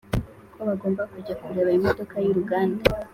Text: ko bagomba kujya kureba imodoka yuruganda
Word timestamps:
ko 0.53 0.59
bagomba 0.67 1.01
kujya 1.11 1.33
kureba 1.41 1.71
imodoka 1.77 2.15
yuruganda 2.25 2.81